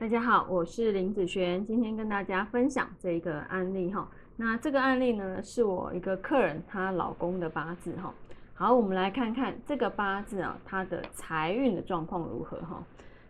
[0.00, 4.08] 大家好，我是林子璇，今天跟大家分享这一个案例哈。
[4.36, 8.14] 那这个案例呢，是我一个客人她老公的八字哈。
[8.54, 12.80] 好，我们来看看这个八字啊，他的财运的状况如何哈。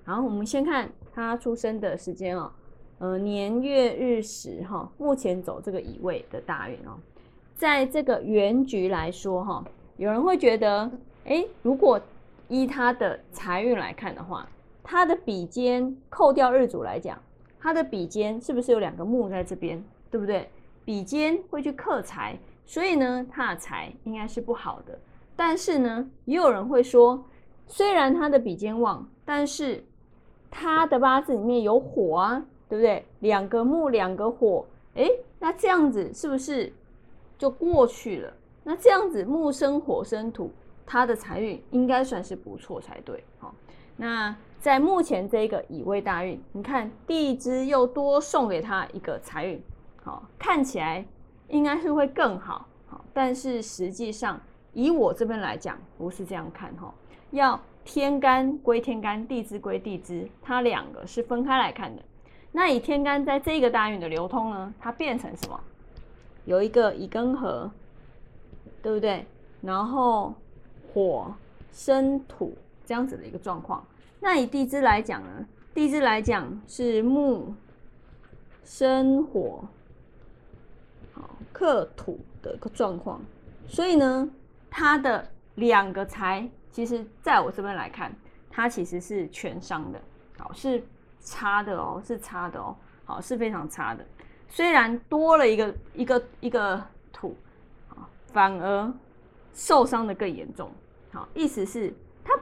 [0.04, 2.52] 然后我们先看他出生的时间哦，
[2.98, 6.98] 呃，年月日时哈，目前走这个乙未的大运哦。
[7.56, 9.64] 在这个原局来说哈，
[9.96, 10.90] 有人会觉得，
[11.24, 11.98] 哎，如果
[12.48, 14.46] 依他的财运来看的话，
[14.90, 17.22] 他的笔尖扣掉日主来讲，
[17.60, 20.48] 他的笔尖是不是有两个木在这边，对不对？
[20.82, 24.98] 笔尖会去克财，所以呢，他的财应该是不好的。
[25.36, 27.22] 但是呢，也有人会说，
[27.66, 29.84] 虽然他的笔尖旺，但是
[30.50, 33.04] 他的八字里面有火啊，对不对？
[33.18, 36.72] 两个木，两个火，诶，那这样子是不是
[37.36, 38.32] 就过去了？
[38.64, 40.50] 那这样子木生火生土，
[40.86, 43.54] 他的财运应该算是不错才对，好，
[43.98, 44.34] 那。
[44.60, 49.62] 在目前这个乙未大运，你看地支又多送给他一个财运，
[50.02, 51.02] 好，看起来
[51.46, 54.38] 应该是会更好，好，但是实际上
[54.72, 56.92] 以我这边来讲，不是这样看哈，
[57.30, 62.02] 要天干归天干，地支归地支，它两个是分开来看的。
[62.50, 65.58] 那以天干在这个大运的流通呢，它变成什么？
[66.46, 67.70] 有一个乙庚合，
[68.82, 69.24] 对不对？
[69.62, 70.34] 然后
[70.92, 71.32] 火
[71.70, 72.58] 生土
[72.88, 73.86] 这样子的一个状况。
[74.18, 75.46] 那以地支来讲呢？
[75.74, 77.54] 地支来讲是木
[78.64, 79.62] 生火，
[81.12, 83.20] 好克土的一个状况，
[83.66, 84.26] 所以呢，
[84.70, 88.10] 它的两个财，其实在我这边来看，
[88.50, 90.00] 它其实是全伤的，
[90.38, 90.82] 好是
[91.20, 94.02] 差的哦，是差的哦，好是非常差的。
[94.48, 96.82] 虽然多了一个一个一个
[97.12, 97.36] 土，
[97.88, 98.90] 好反而
[99.52, 100.72] 受伤的更严重，
[101.12, 101.94] 好意思是。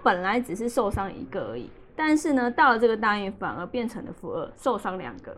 [0.07, 5.37] 本来只是受伤一个而已，但是呢，到了这个大运反而变成了负二，受伤两个。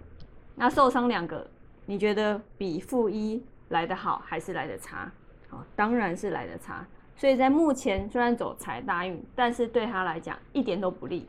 [0.57, 1.49] 那受伤两个，
[1.87, 5.11] 你觉得比负一来得好还是来得差？
[5.49, 6.87] 好，当然是来得差。
[7.17, 11.27] 所以在目前虽然走财大运，但是对他来讲一点都不利，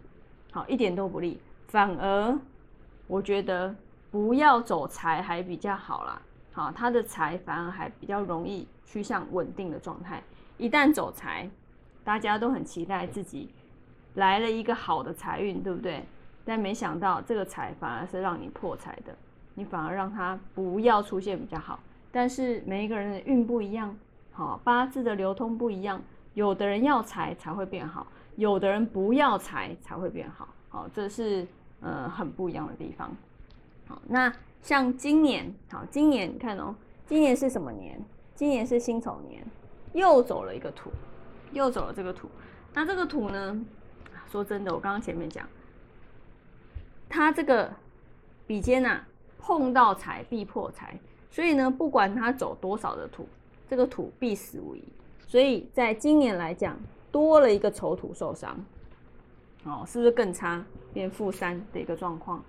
[0.51, 1.39] 好，一点都不利。
[1.69, 2.37] 反而
[3.07, 3.73] 我觉得
[4.11, 6.21] 不要走财还比较好啦。
[6.51, 10.21] 好，他的财反而还比较容易趋向稳定的状态。
[10.57, 11.49] 一旦走财。
[12.03, 13.49] 大家都很期待自己
[14.15, 16.03] 来了一个好的财运，对不对？
[16.45, 19.15] 但没想到这个财反而是让你破财的，
[19.53, 21.79] 你反而让它不要出现比较好。
[22.11, 23.95] 但是每一个人的运不一样，
[24.31, 26.01] 好八字的流通不一样，
[26.33, 31.45] 有的人要财才会变好，有的人不要财才会变好，好，这是
[31.81, 33.15] 呃很不一样的地方。
[33.87, 34.33] 好，那
[34.63, 36.73] 像今年，好，今年你看哦，
[37.05, 38.03] 今年是什么年？
[38.33, 39.45] 今年是辛丑年，
[39.93, 40.89] 又走了一个土。
[41.51, 42.29] 又走了这个土，
[42.73, 43.59] 那这个土呢？
[44.31, 45.47] 说真的，我刚刚前面讲，
[47.09, 47.71] 它这个
[48.45, 49.01] 比肩呐，
[49.39, 50.99] 碰到财必破财，
[51.31, 53.27] 所以呢，不管他走多少的土，
[53.67, 54.83] 这个土必死无疑。
[55.27, 56.77] 所以在今年来讲，
[57.11, 58.55] 多了一个丑土受伤，
[59.63, 62.43] 哦，是不是更差，变负三的一个状况？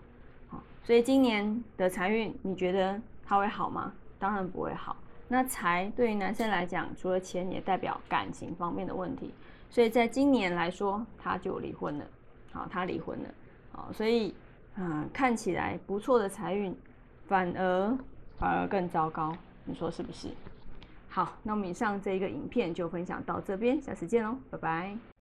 [0.49, 3.91] 好，所以今年的财运，你觉得它会好吗？
[4.19, 4.94] 当然不会好。
[5.33, 9.33] 那财对于男生来讲，除了钱，也代表感情方面的问题。
[9.71, 12.05] 所以在今年来说，他就离婚了。
[12.51, 13.29] 好，他离婚了。
[13.71, 14.35] 好，所以，
[14.75, 16.77] 嗯，看起来不错的财运，
[17.29, 17.97] 反而
[18.37, 19.33] 反而更糟糕。
[19.65, 20.31] 你说是不是？
[21.09, 25.20] 好，那我们以上这一个影片就分享到这边，下次见喽，拜拜。